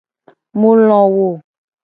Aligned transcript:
Mu 0.59 0.71
lowo. 0.87 1.29